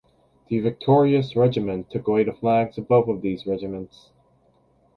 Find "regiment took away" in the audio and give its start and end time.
1.35-2.23